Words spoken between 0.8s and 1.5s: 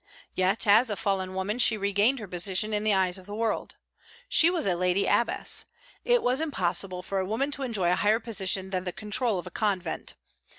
a fallen